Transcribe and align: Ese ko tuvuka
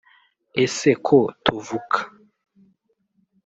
Ese 0.63 0.91
ko 1.05 1.17
tuvuka 1.43 1.99